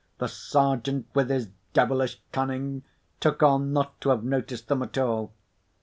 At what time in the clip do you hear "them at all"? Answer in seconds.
4.67-5.31